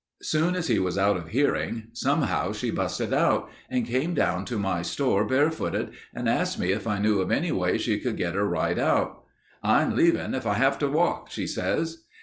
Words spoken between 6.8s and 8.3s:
I knew of any way she could